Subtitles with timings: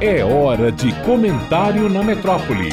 [0.00, 2.68] É hora de comentário na metrópole.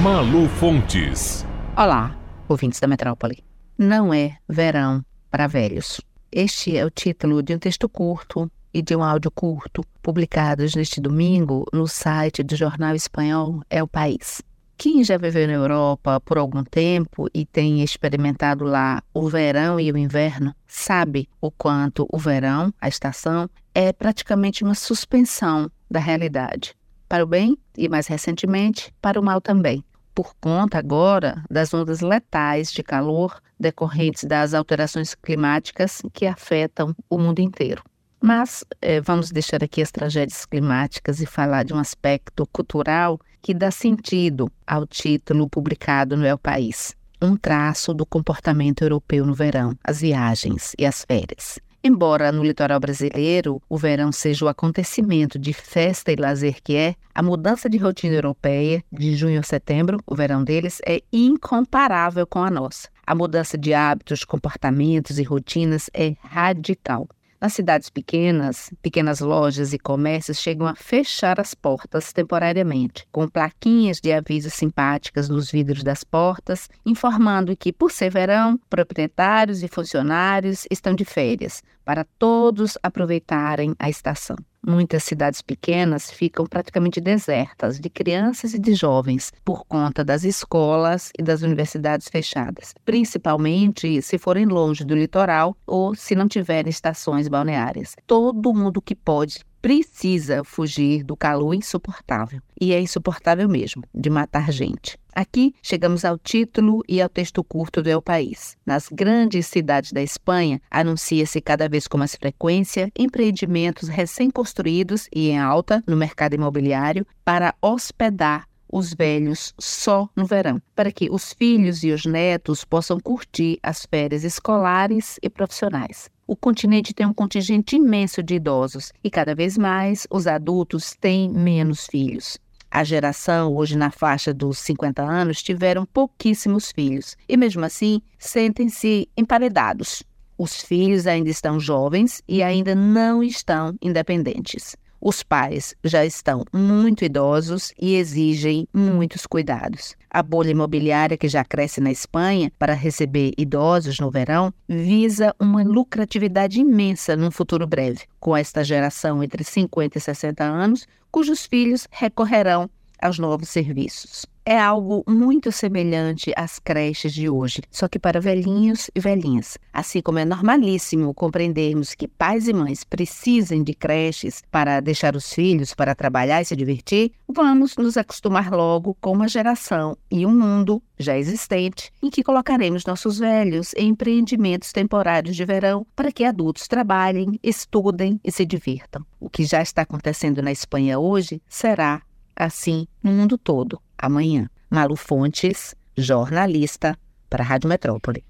[0.00, 1.44] Malu Fontes.
[1.76, 2.16] Olá,
[2.48, 3.42] ouvintes da metrópole.
[3.76, 6.00] Não é verão para velhos.
[6.30, 11.00] Este é o título de um texto curto e de um áudio curto publicados neste
[11.00, 14.42] domingo no site do jornal espanhol É o País.
[14.82, 19.92] Quem já viveu na Europa por algum tempo e tem experimentado lá o verão e
[19.92, 26.74] o inverno, sabe o quanto o verão, a estação, é praticamente uma suspensão da realidade.
[27.08, 29.84] Para o bem e, mais recentemente, para o mal também.
[30.12, 37.18] Por conta agora das ondas letais de calor decorrentes das alterações climáticas que afetam o
[37.18, 37.84] mundo inteiro.
[38.20, 43.52] Mas eh, vamos deixar aqui as tragédias climáticas e falar de um aspecto cultural que
[43.52, 46.94] dá sentido ao título publicado no El País.
[47.20, 51.58] Um traço do comportamento europeu no verão, as viagens e as férias.
[51.84, 56.94] Embora no litoral brasileiro o verão seja o acontecimento de festa e lazer que é,
[57.12, 62.38] a mudança de rotina europeia, de junho a setembro, o verão deles, é incomparável com
[62.38, 62.88] a nossa.
[63.04, 67.08] A mudança de hábitos, comportamentos e rotinas é radical.
[67.42, 74.00] Nas cidades pequenas, pequenas lojas e comércios chegam a fechar as portas temporariamente, com plaquinhas
[74.00, 80.68] de aviso simpáticas nos vidros das portas, informando que, por ser verão, proprietários e funcionários
[80.70, 84.36] estão de férias, para todos aproveitarem a estação.
[84.64, 91.10] Muitas cidades pequenas ficam praticamente desertas de crianças e de jovens por conta das escolas
[91.18, 97.26] e das universidades fechadas, principalmente se forem longe do litoral ou se não tiverem estações
[97.26, 97.96] balneárias.
[98.06, 102.42] Todo mundo que pode precisa fugir do calor insuportável.
[102.60, 104.98] E é insuportável mesmo, de matar gente.
[105.14, 108.56] Aqui chegamos ao título e ao texto curto do El País.
[108.66, 115.38] Nas grandes cidades da Espanha, anuncia-se cada vez com mais frequência empreendimentos recém-construídos e em
[115.38, 121.84] alta no mercado imobiliário para hospedar os velhos só no verão, para que os filhos
[121.84, 126.10] e os netos possam curtir as férias escolares e profissionais.
[126.32, 131.28] O continente tem um contingente imenso de idosos e cada vez mais os adultos têm
[131.30, 132.38] menos filhos.
[132.70, 139.10] A geração, hoje na faixa dos 50 anos, tiveram pouquíssimos filhos e, mesmo assim, sentem-se
[139.14, 140.02] emparedados.
[140.38, 144.74] Os filhos ainda estão jovens e ainda não estão independentes.
[145.04, 149.96] Os pais já estão muito idosos e exigem muitos cuidados.
[150.08, 155.64] A bolha imobiliária que já cresce na Espanha para receber idosos no verão visa uma
[155.64, 161.88] lucratividade imensa num futuro breve, com esta geração entre 50 e 60 anos, cujos filhos
[161.90, 162.70] recorrerão
[163.00, 168.90] aos novos serviços é algo muito semelhante às creches de hoje, só que para velhinhos
[168.94, 169.56] e velhinhas.
[169.72, 175.32] Assim como é normalíssimo compreendermos que pais e mães precisem de creches para deixar os
[175.32, 180.34] filhos para trabalhar e se divertir, vamos nos acostumar logo com uma geração e um
[180.34, 186.24] mundo já existente em que colocaremos nossos velhos em empreendimentos temporários de verão para que
[186.24, 189.04] adultos trabalhem, estudem e se divirtam.
[189.20, 192.02] O que já está acontecendo na Espanha hoje será
[192.34, 194.50] assim no mundo todo amanhã.
[194.68, 196.98] Malu Fontes, jornalista,
[197.30, 198.24] para a Rádio Metrópole.